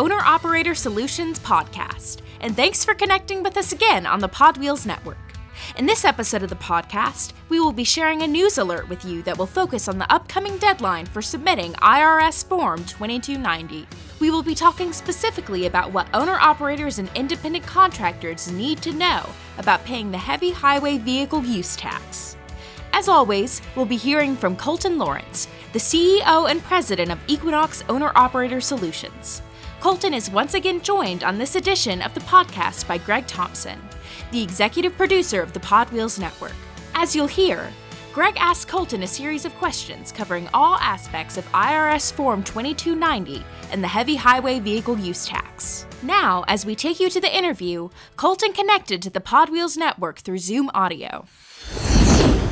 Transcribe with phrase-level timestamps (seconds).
[0.00, 5.18] Owner Operator Solutions podcast, and thanks for connecting with us again on the Podwheels Network.
[5.76, 9.20] In this episode of the podcast, we will be sharing a news alert with you
[9.24, 13.86] that will focus on the upcoming deadline for submitting IRS Form 2290.
[14.20, 19.28] We will be talking specifically about what owner operators and independent contractors need to know
[19.58, 22.38] about paying the heavy highway vehicle use tax.
[22.94, 28.12] As always, we'll be hearing from Colton Lawrence, the CEO and president of Equinox Owner
[28.14, 29.42] Operator Solutions.
[29.80, 33.80] Colton is once again joined on this edition of the podcast by Greg Thompson,
[34.30, 36.52] the executive producer of the Podwheels Network.
[36.94, 37.66] As you'll hear,
[38.12, 43.82] Greg asked Colton a series of questions covering all aspects of IRS Form 2290 and
[43.82, 45.86] the heavy highway vehicle use tax.
[46.02, 50.38] Now, as we take you to the interview, Colton connected to the Podwheels Network through
[50.38, 51.24] Zoom audio.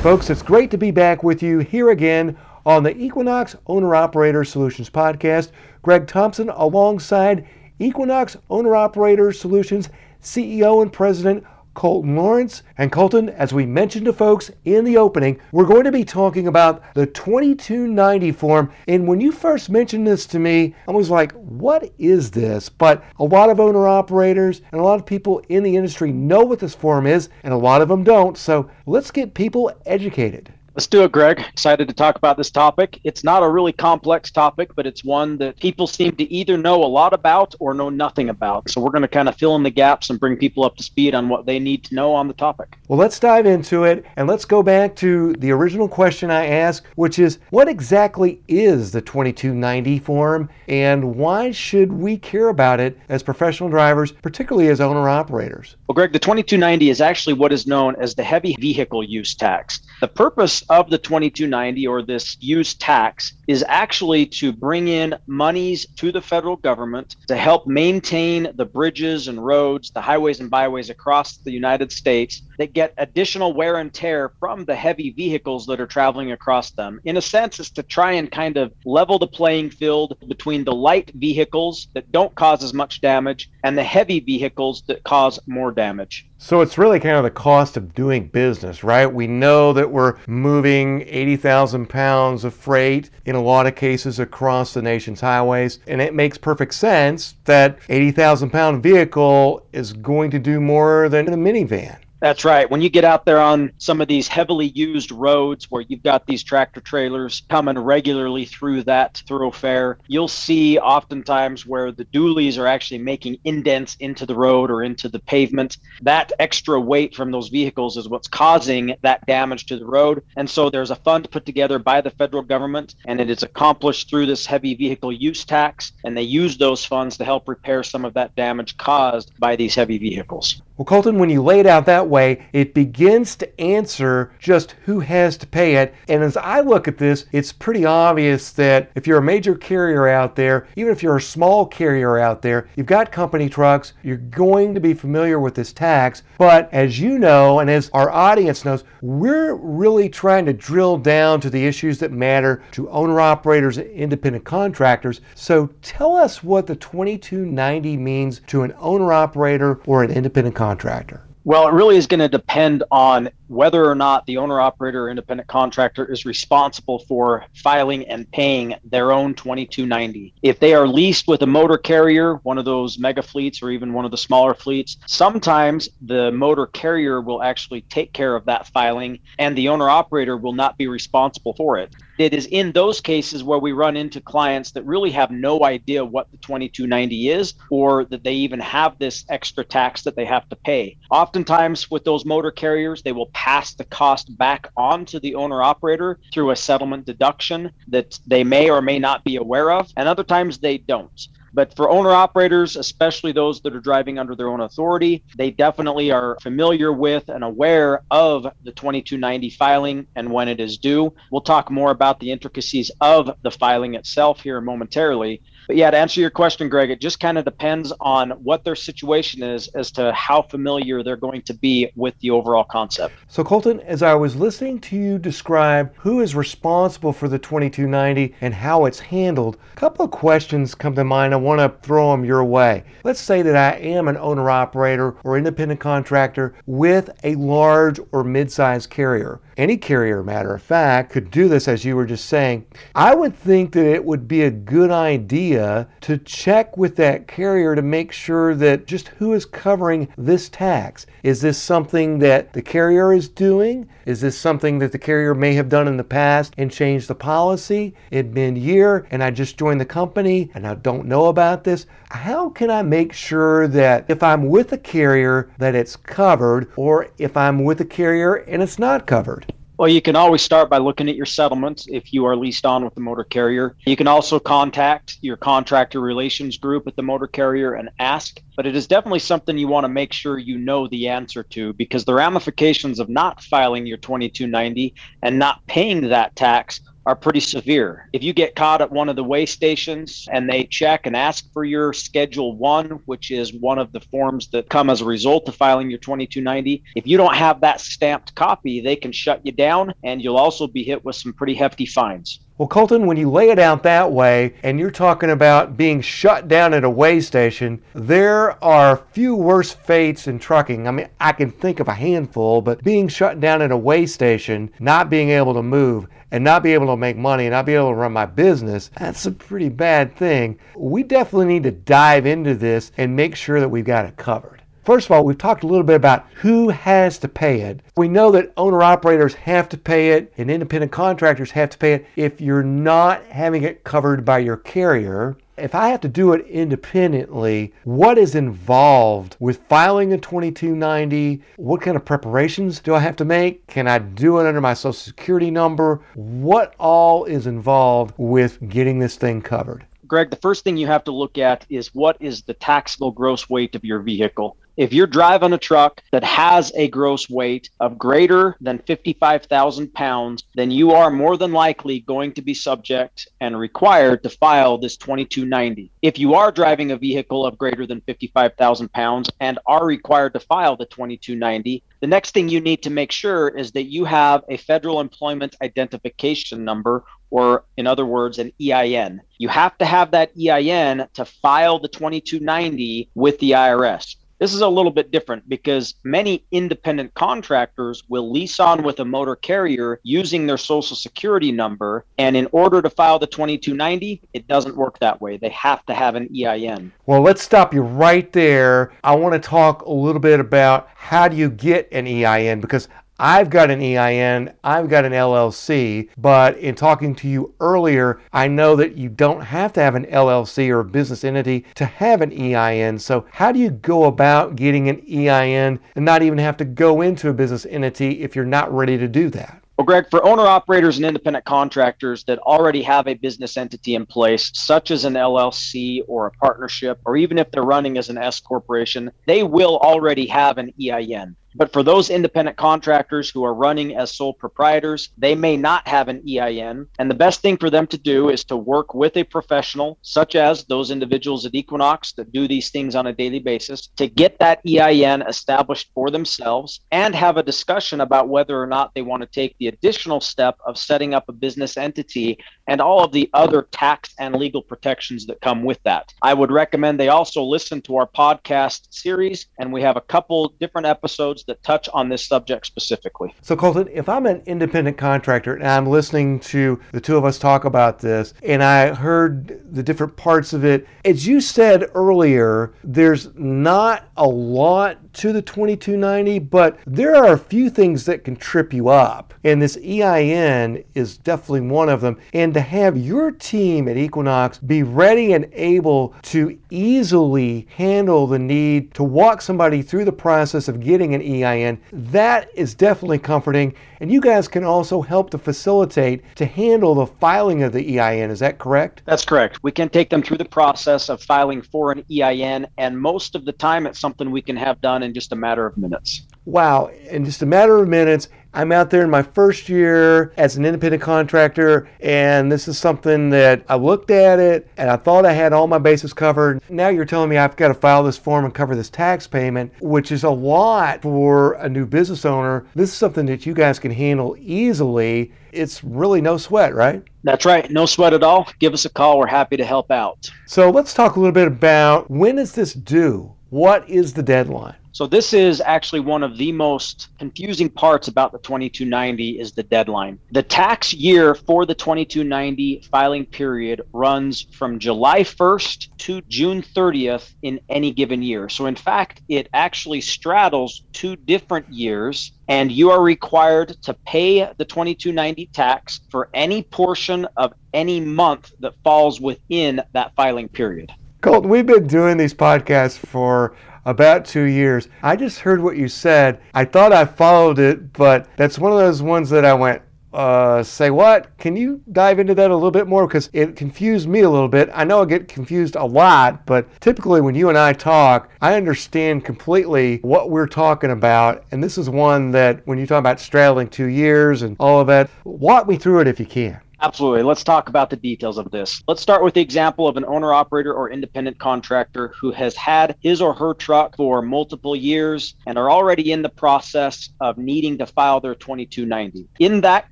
[0.01, 4.43] Folks, it's great to be back with you here again on the Equinox Owner Operator
[4.43, 5.51] Solutions podcast.
[5.81, 7.47] Greg Thompson alongside
[7.79, 9.89] Equinox Owner Operator Solutions
[10.21, 12.63] CEO and President Colton Lawrence.
[12.77, 16.47] And Colton, as we mentioned to folks in the opening, we're going to be talking
[16.47, 18.71] about the 2290 form.
[18.89, 22.67] And when you first mentioned this to me, I was like, what is this?
[22.67, 26.43] But a lot of owner operators and a lot of people in the industry know
[26.43, 28.37] what this form is, and a lot of them don't.
[28.37, 30.53] So let's get people educated.
[30.75, 31.39] Let's do it, Greg.
[31.39, 32.99] Excited to talk about this topic.
[33.03, 36.83] It's not a really complex topic, but it's one that people seem to either know
[36.83, 38.69] a lot about or know nothing about.
[38.69, 40.83] So we're going to kind of fill in the gaps and bring people up to
[40.83, 42.77] speed on what they need to know on the topic.
[42.87, 46.85] Well, let's dive into it and let's go back to the original question I asked,
[46.95, 52.97] which is what exactly is the 2290 form and why should we care about it
[53.09, 55.75] as professional drivers, particularly as owner operators?
[55.87, 59.81] Well, Greg, the 2290 is actually what is known as the heavy vehicle use tax.
[60.01, 65.87] The purpose of the 2290 or this use tax is actually to bring in monies
[65.95, 70.91] to the federal government to help maintain the bridges and roads, the highways and byways
[70.91, 75.81] across the United States that get additional wear and tear from the heavy vehicles that
[75.81, 77.01] are traveling across them.
[77.05, 80.75] In a sense, it's to try and kind of level the playing field between the
[80.75, 85.71] light vehicles that don't cause as much damage and the heavy vehicles that cause more
[85.71, 86.29] damage.
[86.41, 89.07] So it's really kind of the cost of doing business, right?
[89.07, 94.73] We know that we're moving 80,000 pounds of freight in a lot of cases across
[94.73, 100.39] the nation's highways, and it makes perfect sense that 80,000 pound vehicle is going to
[100.39, 101.97] do more than a minivan.
[102.21, 102.69] That's right.
[102.69, 106.27] When you get out there on some of these heavily used roads where you've got
[106.27, 112.67] these tractor trailers coming regularly through that thoroughfare, you'll see oftentimes where the dualies are
[112.67, 115.77] actually making indents into the road or into the pavement.
[116.01, 120.21] That extra weight from those vehicles is what's causing that damage to the road.
[120.35, 124.09] And so there's a fund put together by the federal government, and it is accomplished
[124.09, 125.93] through this heavy vehicle use tax.
[126.03, 129.73] And they use those funds to help repair some of that damage caused by these
[129.73, 130.61] heavy vehicles.
[130.79, 135.01] Well, Colton, when you lay it out that way, it begins to answer just who
[135.01, 135.93] has to pay it.
[136.07, 140.07] And as I look at this, it's pretty obvious that if you're a major carrier
[140.07, 144.15] out there, even if you're a small carrier out there, you've got company trucks, you're
[144.15, 146.23] going to be familiar with this tax.
[146.37, 151.41] But as you know, and as our audience knows, we're really trying to drill down
[151.41, 155.19] to the issues that matter to owner operators and independent contractors.
[155.35, 160.68] So tell us what the 2290 means to an owner operator or an independent contractor
[160.69, 161.25] contractor?
[161.45, 165.09] Well, it really is going to depend on whether or not the owner operator or
[165.09, 170.35] independent contractor is responsible for filing and paying their own 2290.
[170.43, 173.93] If they are leased with a motor carrier, one of those mega fleets or even
[173.93, 178.67] one of the smaller fleets, sometimes the motor carrier will actually take care of that
[178.67, 181.95] filing and the owner operator will not be responsible for it.
[182.19, 186.03] It is in those cases where we run into clients that really have no idea
[186.03, 190.47] what the 2290 is or that they even have this extra tax that they have
[190.49, 190.97] to pay.
[191.11, 195.63] Oftentimes, with those motor carriers, they will pass the cost back on to the owner
[195.63, 200.09] operator through a settlement deduction that they may or may not be aware of, and
[200.09, 201.27] other times they don't.
[201.53, 206.11] But for owner operators, especially those that are driving under their own authority, they definitely
[206.11, 211.13] are familiar with and aware of the 2290 filing and when it is due.
[211.31, 215.41] We'll talk more about the intricacies of the filing itself here momentarily.
[215.69, 218.75] But yeah, to answer your question, Greg, it just kind of depends on what their
[218.75, 223.13] situation is as to how familiar they're going to be with the overall concept.
[223.27, 228.33] So, Colton, as I was listening to you describe who is responsible for the 2290
[228.41, 231.35] and how it's handled, a couple of questions come to mind.
[231.35, 232.83] I want to throw them your way.
[233.03, 238.23] Let's say that I am an owner operator or independent contractor with a large or
[238.23, 242.25] mid sized carrier any carrier, matter of fact, could do this as you were just
[242.25, 242.65] saying.
[242.95, 247.75] I would think that it would be a good idea to check with that carrier
[247.75, 251.05] to make sure that just who is covering this tax.
[251.23, 253.89] Is this something that the carrier is doing?
[254.05, 257.15] Is this something that the carrier may have done in the past and changed the
[257.15, 257.93] policy?
[258.11, 261.85] It been year and I just joined the company and I don't know about this.
[262.11, 267.09] How can I make sure that if I'm with a carrier that it's covered or
[267.17, 269.48] if I'm with a carrier and it's not covered?
[269.79, 272.83] Well, you can always start by looking at your settlements if you are leased on
[272.83, 273.77] with the motor carrier.
[273.85, 278.65] You can also contact your contractor relations group at the motor carrier and ask, but
[278.65, 282.03] it is definitely something you want to make sure you know the answer to because
[282.03, 288.07] the ramifications of not filing your 2290 and not paying that tax are pretty severe.
[288.13, 291.51] If you get caught at one of the weigh stations and they check and ask
[291.51, 295.49] for your Schedule 1, which is one of the forms that come as a result
[295.49, 299.51] of filing your 2290, if you don't have that stamped copy, they can shut you
[299.51, 302.41] down and you'll also be hit with some pretty hefty fines.
[302.59, 306.49] Well, Colton, when you lay it out that way and you're talking about being shut
[306.49, 310.85] down at a weigh station, there are few worse fates in trucking.
[310.85, 314.07] I mean, I can think of a handful, but being shut down at a weigh
[314.07, 317.65] station, not being able to move, and not be able to make money and not
[317.65, 320.59] be able to run my business, that's a pretty bad thing.
[320.75, 324.61] We definitely need to dive into this and make sure that we've got it covered.
[324.85, 327.81] First of all, we've talked a little bit about who has to pay it.
[327.95, 331.93] We know that owner operators have to pay it and independent contractors have to pay
[331.93, 335.37] it if you're not having it covered by your carrier.
[335.59, 341.41] If I have to do it independently, what is involved with filing a 2290?
[341.57, 343.67] What kind of preparations do I have to make?
[343.67, 345.99] Can I do it under my social security number?
[346.15, 349.85] What all is involved with getting this thing covered?
[350.07, 353.49] Greg, the first thing you have to look at is what is the taxable gross
[353.49, 354.57] weight of your vehicle.
[354.79, 360.45] If you're driving a truck that has a gross weight of greater than 55,000 pounds,
[360.55, 364.95] then you are more than likely going to be subject and required to file this
[364.95, 365.91] 2290.
[366.01, 370.39] If you are driving a vehicle of greater than 55,000 pounds and are required to
[370.39, 374.45] file the 2290, the next thing you need to make sure is that you have
[374.47, 379.21] a federal employment identification number or in other words, an EIN.
[379.37, 384.15] You have to have that EIN to file the 2290 with the IRS.
[384.39, 389.05] This is a little bit different because many independent contractors will lease on with a
[389.05, 392.05] motor carrier using their social security number.
[392.17, 395.35] And in order to file the 2290, it doesn't work that way.
[395.35, 396.93] They have to have an EIN.
[397.05, 398.93] Well, let's stop you right there.
[399.03, 402.87] I want to talk a little bit about how do you get an EIN because
[403.21, 408.47] I've got an EIN, I've got an LLC, but in talking to you earlier, I
[408.47, 412.21] know that you don't have to have an LLC or a business entity to have
[412.21, 412.97] an EIN.
[412.97, 417.01] So, how do you go about getting an EIN and not even have to go
[417.01, 419.61] into a business entity if you're not ready to do that?
[419.77, 424.05] Well, Greg, for owner operators and independent contractors that already have a business entity in
[424.05, 428.17] place, such as an LLC or a partnership, or even if they're running as an
[428.17, 431.35] S corporation, they will already have an EIN.
[431.55, 436.07] But for those independent contractors who are running as sole proprietors, they may not have
[436.07, 436.87] an EIN.
[436.99, 440.35] And the best thing for them to do is to work with a professional, such
[440.35, 444.37] as those individuals at Equinox that do these things on a daily basis, to get
[444.39, 449.21] that EIN established for themselves and have a discussion about whether or not they want
[449.21, 453.29] to take the additional step of setting up a business entity and all of the
[453.33, 456.13] other tax and legal protections that come with that.
[456.21, 460.53] I would recommend they also listen to our podcast series, and we have a couple
[460.59, 463.33] different episodes episodes that touch on this subject specifically.
[463.41, 467.39] So, Colton, if I'm an independent contractor and I'm listening to the two of us
[467.39, 472.73] talk about this, and I heard the different parts of it, as you said earlier,
[472.83, 478.35] there's not a lot to the 2290, but there are a few things that can
[478.35, 479.33] trip you up.
[479.43, 482.19] And this EIN is definitely one of them.
[482.33, 488.39] And to have your team at Equinox be ready and able to easily handle the
[488.39, 493.73] need to walk somebody through the process of getting an EIN, that is definitely comforting.
[493.99, 498.31] And you guys can also help to facilitate to handle the filing of the EIN.
[498.31, 499.01] Is that correct?
[499.05, 499.59] That's correct.
[499.61, 503.45] We can take them through the process of filing for an EIN, and most of
[503.45, 506.21] the time it's something we can have done in just a matter of minutes.
[506.45, 510.57] Wow, in just a matter of minutes, I'm out there in my first year as
[510.57, 515.25] an independent contractor, and this is something that I looked at it and I thought
[515.25, 516.61] I had all my bases covered.
[516.67, 519.71] Now you're telling me I've got to file this form and cover this tax payment,
[519.81, 522.65] which is a lot for a new business owner.
[522.73, 525.31] This is something that you guys can handle easily.
[525.51, 527.03] It's really no sweat, right?
[527.23, 527.69] That's right.
[527.69, 528.49] No sweat at all.
[528.59, 529.19] Give us a call.
[529.19, 530.29] We're happy to help out.
[530.47, 533.33] So let's talk a little bit about when is this due?
[533.49, 534.75] What is the deadline?
[534.91, 539.63] So this is actually one of the most confusing parts about the 2290 is the
[539.63, 540.19] deadline.
[540.31, 547.33] The tax year for the 2290 filing period runs from July 1st to June 30th
[547.43, 548.49] in any given year.
[548.49, 554.39] So in fact, it actually straddles two different years and you are required to pay
[554.57, 560.91] the 2290 tax for any portion of any month that falls within that filing period.
[561.21, 563.53] Colton, we've been doing these podcasts for
[563.85, 564.87] about two years.
[565.03, 566.41] I just heard what you said.
[566.53, 569.81] I thought I followed it, but that's one of those ones that I went,
[570.11, 571.37] uh, say what?
[571.37, 573.07] Can you dive into that a little bit more?
[573.07, 574.69] Because it confused me a little bit.
[574.73, 578.55] I know I get confused a lot, but typically when you and I talk, I
[578.55, 581.45] understand completely what we're talking about.
[581.51, 584.87] And this is one that when you talk about straddling two years and all of
[584.87, 586.59] that, walk me through it if you can.
[586.81, 587.23] Absolutely.
[587.23, 588.81] Let's talk about the details of this.
[588.87, 592.95] Let's start with the example of an owner operator or independent contractor who has had
[593.01, 597.77] his or her truck for multiple years and are already in the process of needing
[597.79, 599.27] to file their 2290.
[599.39, 599.91] In that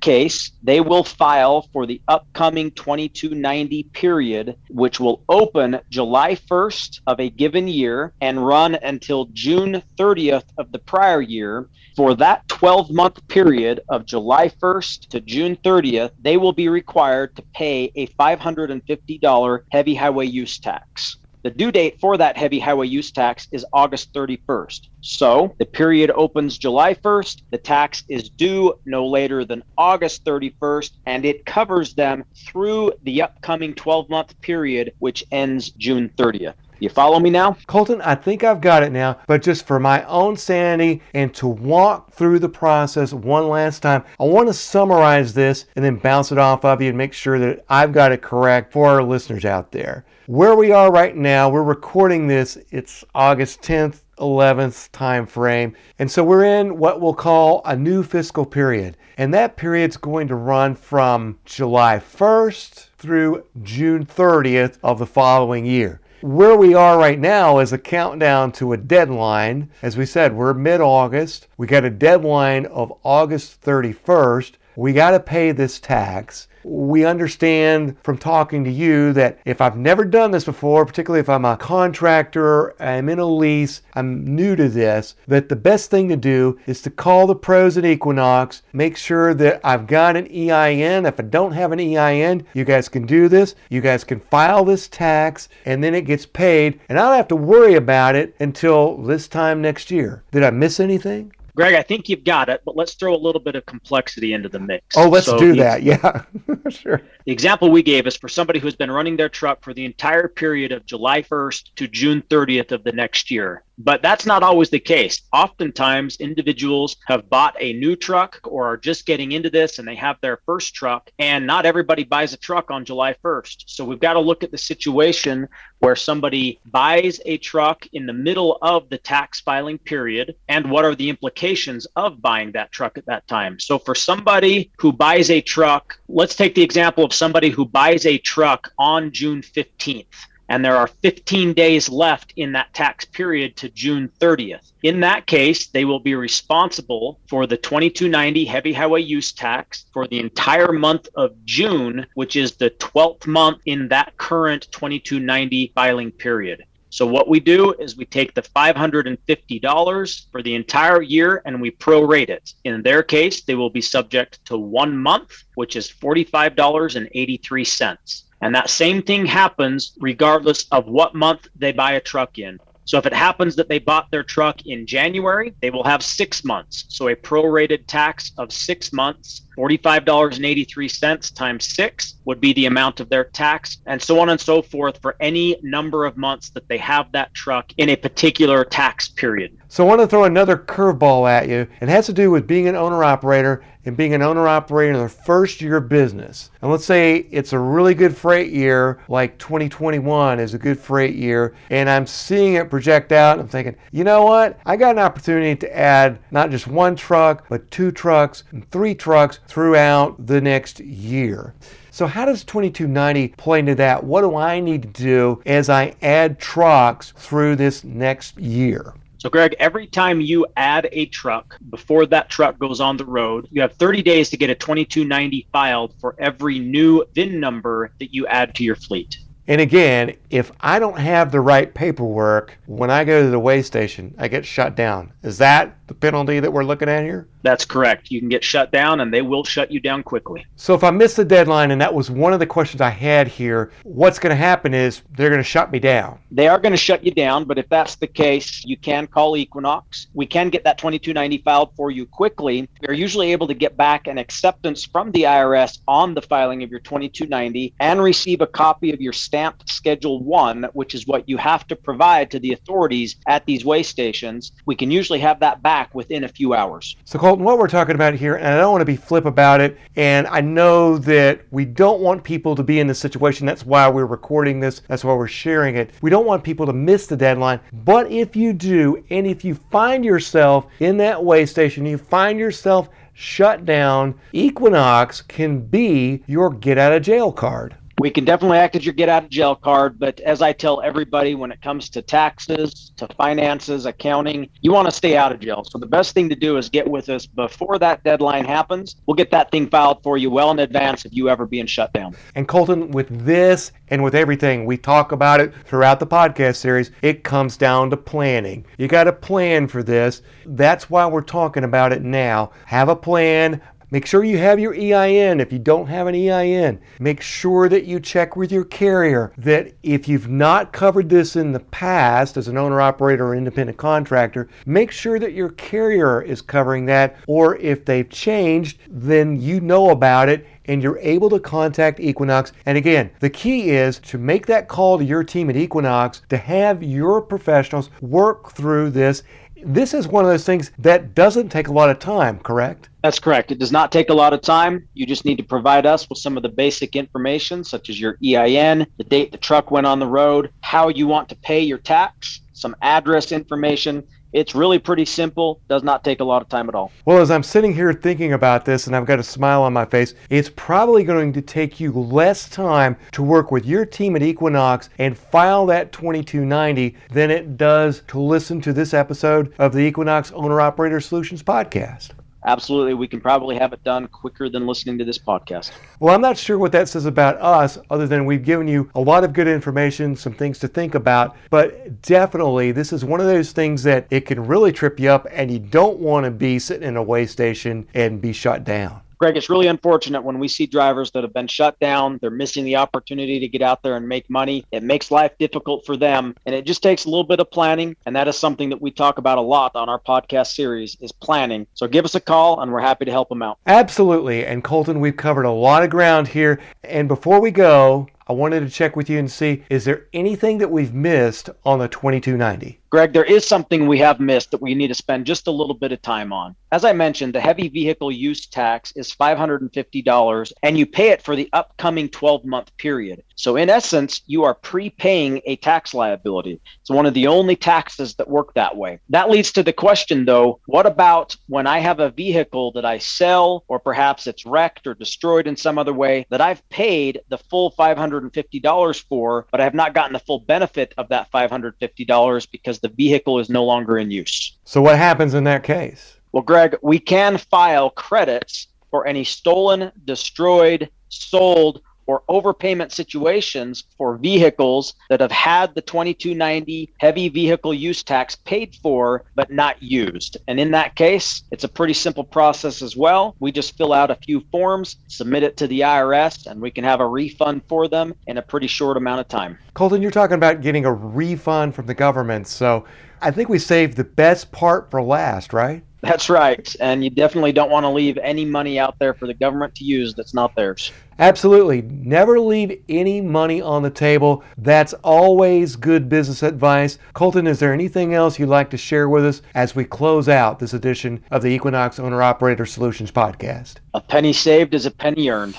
[0.00, 7.20] case, they will file for the upcoming 2290 period, which will open July 1st of
[7.20, 11.68] a given year and run until June 30th of the prior year.
[11.96, 17.34] For that 12 month period of July 1st to June 30th, they will be required
[17.34, 21.16] to pay a $550 heavy highway use tax.
[21.42, 24.80] The due date for that heavy highway use tax is August 31st.
[25.00, 27.42] So the period opens July 1st.
[27.50, 33.22] The tax is due no later than August 31st, and it covers them through the
[33.22, 36.54] upcoming 12 month period, which ends June 30th.
[36.80, 37.56] You follow me now?
[37.66, 41.48] Colton, I think I've got it now, but just for my own sanity and to
[41.48, 46.30] walk through the process one last time, I want to summarize this and then bounce
[46.30, 49.44] it off of you and make sure that I've got it correct for our listeners
[49.44, 50.04] out there.
[50.26, 55.74] Where we are right now, we're recording this, it's August 10th, 11th time frame.
[55.98, 58.96] And so we're in what we'll call a new fiscal period.
[59.16, 65.66] And that period's going to run from July 1st through June 30th of the following
[65.66, 66.00] year.
[66.20, 69.70] Where we are right now is a countdown to a deadline.
[69.82, 71.46] As we said, we're mid August.
[71.56, 74.54] We got a deadline of August 31st.
[74.78, 79.76] We got to pay this tax we understand from talking to you that if I've
[79.76, 84.54] never done this before, particularly if I'm a contractor, I'm in a lease, I'm new
[84.56, 88.62] to this, that the best thing to do is to call the pros at Equinox,
[88.72, 91.06] make sure that I've got an EIN.
[91.06, 93.54] If I don't have an EIN, you guys can do this.
[93.70, 97.28] You guys can file this tax and then it gets paid, and I don't have
[97.28, 100.22] to worry about it until this time next year.
[100.30, 101.32] Did I miss anything?
[101.58, 104.48] Greg, I think you've got it, but let's throw a little bit of complexity into
[104.48, 104.96] the mix.
[104.96, 105.82] Oh, let's so do that.
[105.88, 106.22] Yeah,
[106.68, 107.02] sure.
[107.26, 110.28] The example we gave is for somebody who's been running their truck for the entire
[110.28, 113.64] period of July 1st to June 30th of the next year.
[113.80, 115.22] But that's not always the case.
[115.32, 119.94] Oftentimes, individuals have bought a new truck or are just getting into this and they
[119.94, 123.64] have their first truck, and not everybody buys a truck on July 1st.
[123.66, 128.12] So we've got to look at the situation where somebody buys a truck in the
[128.12, 132.98] middle of the tax filing period and what are the implications of buying that truck
[132.98, 133.60] at that time.
[133.60, 138.06] So for somebody who buys a truck, let's take the example of somebody who buys
[138.06, 140.06] a truck on June 15th
[140.48, 144.72] and there are 15 days left in that tax period to June 30th.
[144.82, 150.06] In that case, they will be responsible for the 2290 heavy highway use tax for
[150.06, 156.12] the entire month of June, which is the 12th month in that current 2290 filing
[156.12, 156.64] period.
[156.90, 161.70] So what we do is we take the $550 for the entire year and we
[161.70, 162.54] prorate it.
[162.64, 168.22] In their case, they will be subject to 1 month, which is $45.83.
[168.40, 172.58] And that same thing happens regardless of what month they buy a truck in.
[172.84, 176.44] So if it happens that they bought their truck in January, they will have six
[176.44, 176.86] months.
[176.88, 183.08] So a prorated tax of six months, $45.83 times six would be the amount of
[183.08, 186.78] their tax, and so on and so forth for any number of months that they
[186.78, 189.58] have that truck in a particular tax period.
[189.68, 191.66] So I want to throw another curveball at you.
[191.80, 194.98] It has to do with being an owner operator and being an owner operator in
[194.98, 196.50] their first year of business.
[196.60, 201.14] And let's say it's a really good freight year, like 2021 is a good freight
[201.14, 203.38] year, and I'm seeing it project out.
[203.38, 204.58] I'm thinking, you know what?
[204.66, 208.94] I got an opportunity to add not just one truck, but two trucks and three
[208.94, 211.54] trucks throughout the next year.
[211.90, 214.04] So, how does 2290 play into that?
[214.04, 218.94] What do I need to do as I add trucks through this next year?
[219.16, 223.48] So, Greg, every time you add a truck before that truck goes on the road,
[223.50, 228.14] you have 30 days to get a 2290 filed for every new VIN number that
[228.14, 229.18] you add to your fleet.
[229.48, 233.62] And again, if I don't have the right paperwork, when I go to the weigh
[233.62, 235.12] station, I get shut down.
[235.22, 237.26] Is that the penalty that we're looking at here?
[237.42, 238.10] That's correct.
[238.10, 240.46] You can get shut down and they will shut you down quickly.
[240.56, 243.26] So if I miss the deadline, and that was one of the questions I had
[243.26, 246.18] here, what's going to happen is they're going to shut me down.
[246.30, 249.36] They are going to shut you down, but if that's the case, you can call
[249.36, 250.08] Equinox.
[250.14, 252.68] We can get that 2290 filed for you quickly.
[252.80, 256.70] You're usually able to get back an acceptance from the IRS on the filing of
[256.70, 261.38] your 2290 and receive a copy of your stamped Schedule 1, which is what you
[261.38, 264.52] have to provide to the authorities at these weigh stations.
[264.66, 266.96] We can usually have that back within a few hours.
[267.04, 269.60] So, Colton, what we're talking about here, and I don't want to be flip about
[269.60, 273.46] it, and I know that we don't want people to be in this situation.
[273.46, 275.90] That's why we're recording this, that's why we're sharing it.
[276.02, 277.60] We don't want people to miss the deadline.
[277.72, 282.38] But if you do, and if you find yourself in that weigh station, you find
[282.38, 288.58] yourself shut down, Equinox can be your get out of jail card we can definitely
[288.58, 289.98] act as your get out of jail card.
[289.98, 294.86] But as I tell everybody, when it comes to taxes, to finances, accounting, you want
[294.88, 295.64] to stay out of jail.
[295.64, 298.96] So the best thing to do is get with us before that deadline happens.
[299.06, 301.92] We'll get that thing filed for you well in advance of you ever being shut
[301.92, 302.16] down.
[302.34, 306.90] And Colton, with this and with everything, we talk about it throughout the podcast series.
[307.02, 308.64] It comes down to planning.
[308.76, 310.22] You got to plan for this.
[310.46, 312.50] That's why we're talking about it now.
[312.66, 316.78] Have a plan, Make sure you have your EIN if you don't have an EIN.
[317.00, 321.52] Make sure that you check with your carrier that if you've not covered this in
[321.52, 326.42] the past as an owner operator or independent contractor, make sure that your carrier is
[326.42, 327.16] covering that.
[327.26, 332.52] Or if they've changed, then you know about it and you're able to contact Equinox.
[332.66, 336.36] And again, the key is to make that call to your team at Equinox to
[336.36, 339.22] have your professionals work through this
[339.64, 342.88] this is one of those things that doesn't take a lot of time, correct?
[343.02, 343.52] That's correct.
[343.52, 344.88] It does not take a lot of time.
[344.94, 348.18] You just need to provide us with some of the basic information, such as your
[348.24, 351.78] EIN, the date the truck went on the road, how you want to pay your
[351.78, 356.68] tax, some address information, it's really pretty simple, does not take a lot of time
[356.68, 356.92] at all.
[357.04, 359.84] Well, as I'm sitting here thinking about this and I've got a smile on my
[359.84, 364.22] face, it's probably going to take you less time to work with your team at
[364.22, 369.80] Equinox and file that 2290 than it does to listen to this episode of the
[369.80, 372.10] Equinox Owner Operator Solutions podcast
[372.44, 375.70] absolutely, we can probably have it done quicker than listening to this podcast.
[376.00, 379.00] Well, I'm not sure what that says about us, other than we've given you a
[379.00, 381.36] lot of good information, some things to think about.
[381.50, 385.26] But definitely, this is one of those things that it can really trip you up,
[385.30, 389.02] and you don't want to be sitting in a weigh station and be shut down.
[389.18, 392.18] Greg, it's really unfortunate when we see drivers that have been shut down.
[392.20, 394.64] They're missing the opportunity to get out there and make money.
[394.70, 396.36] It makes life difficult for them.
[396.46, 397.96] And it just takes a little bit of planning.
[398.06, 401.10] And that is something that we talk about a lot on our podcast series is
[401.10, 401.66] planning.
[401.74, 403.58] So give us a call and we're happy to help them out.
[403.66, 404.46] Absolutely.
[404.46, 406.60] And Colton, we've covered a lot of ground here.
[406.84, 410.58] And before we go, I wanted to check with you and see is there anything
[410.58, 412.78] that we've missed on the 2290?
[412.90, 415.74] Greg, there is something we have missed that we need to spend just a little
[415.74, 416.56] bit of time on.
[416.72, 421.36] As I mentioned, the heavy vehicle use tax is $550 and you pay it for
[421.36, 423.22] the upcoming 12 month period.
[423.36, 426.60] So, in essence, you are prepaying a tax liability.
[426.80, 429.00] It's one of the only taxes that work that way.
[429.10, 432.98] That leads to the question, though what about when I have a vehicle that I
[432.98, 437.38] sell, or perhaps it's wrecked or destroyed in some other way, that I've paid the
[437.38, 442.77] full $550 for, but I have not gotten the full benefit of that $550 because
[442.78, 444.56] because the vehicle is no longer in use.
[444.64, 446.16] So, what happens in that case?
[446.32, 454.16] Well, Greg, we can file credits for any stolen, destroyed, sold, or overpayment situations for
[454.16, 460.38] vehicles that have had the 2290 heavy vehicle use tax paid for but not used.
[460.48, 463.36] And in that case, it's a pretty simple process as well.
[463.38, 466.82] We just fill out a few forms, submit it to the IRS, and we can
[466.82, 469.58] have a refund for them in a pretty short amount of time.
[469.74, 472.48] Colton, you're talking about getting a refund from the government.
[472.48, 472.86] So
[473.20, 475.84] I think we saved the best part for last, right?
[476.00, 476.74] That's right.
[476.80, 479.84] And you definitely don't want to leave any money out there for the government to
[479.84, 480.92] use that's not theirs.
[481.18, 481.82] Absolutely.
[481.82, 484.44] Never leave any money on the table.
[484.56, 486.98] That's always good business advice.
[487.14, 490.60] Colton, is there anything else you'd like to share with us as we close out
[490.60, 493.76] this edition of the Equinox Owner Operator Solutions podcast?
[493.94, 495.56] A penny saved is a penny earned.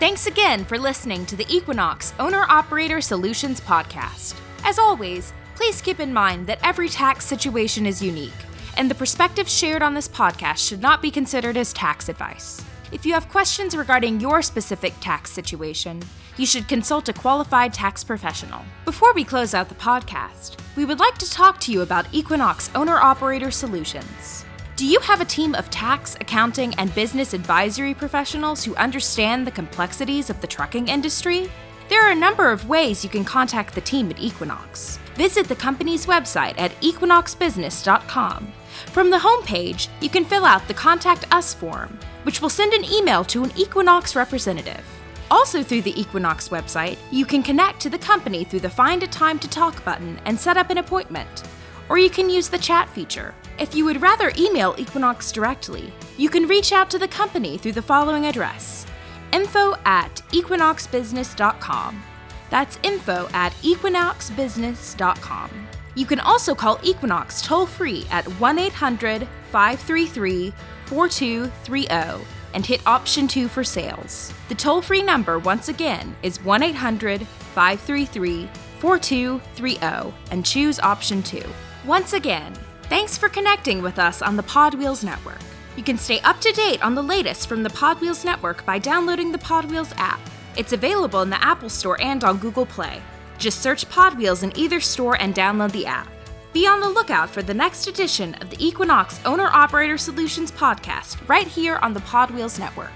[0.00, 4.34] Thanks again for listening to the Equinox Owner Operator Solutions podcast.
[4.64, 8.32] As always, please keep in mind that every tax situation is unique
[8.76, 12.64] and the perspectives shared on this podcast should not be considered as tax advice.
[12.92, 16.02] If you have questions regarding your specific tax situation,
[16.36, 18.62] you should consult a qualified tax professional.
[18.84, 22.70] Before we close out the podcast, we would like to talk to you about Equinox
[22.74, 24.44] Owner Operator Solutions.
[24.76, 29.52] Do you have a team of tax, accounting, and business advisory professionals who understand the
[29.52, 31.50] complexities of the trucking industry?
[31.88, 34.98] There are a number of ways you can contact the team at Equinox.
[35.14, 38.52] Visit the company's website at equinoxbusiness.com.
[38.92, 42.84] From the homepage, you can fill out the Contact Us form, which will send an
[42.84, 44.84] email to an Equinox representative.
[45.30, 49.06] Also, through the Equinox website, you can connect to the company through the Find a
[49.06, 51.42] Time to Talk button and set up an appointment.
[51.88, 53.34] Or you can use the chat feature.
[53.58, 57.72] If you would rather email Equinox directly, you can reach out to the company through
[57.72, 58.86] the following address
[59.32, 62.02] info at equinoxbusiness.com.
[62.50, 65.50] That's info at equinoxbusiness.com.
[65.94, 70.52] You can also call Equinox toll free at 1 800 533
[70.86, 74.32] 4230 and hit option 2 for sales.
[74.48, 81.42] The toll free number, once again, is 1 800 533 4230 and choose option 2.
[81.86, 82.54] Once again,
[82.84, 85.40] thanks for connecting with us on the Podwheels Network.
[85.76, 89.32] You can stay up to date on the latest from the Podwheels Network by downloading
[89.32, 90.20] the Podwheels app.
[90.56, 93.02] It's available in the Apple Store and on Google Play.
[93.44, 96.08] Just search Podwheels in either store and download the app.
[96.54, 101.18] Be on the lookout for the next edition of the Equinox Owner Operator Solutions podcast
[101.28, 102.90] right here on the Podwheels Network.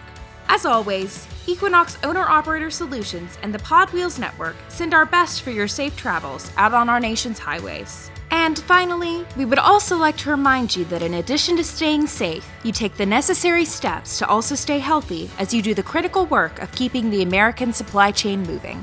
[0.48, 5.68] As always, Equinox Owner Operator Solutions and the Podwheels Network send our best for your
[5.68, 8.10] safe travels out on our nation's highways.
[8.30, 12.48] And finally, we would also like to remind you that in addition to staying safe,
[12.64, 16.58] you take the necessary steps to also stay healthy as you do the critical work
[16.62, 18.82] of keeping the American supply chain moving.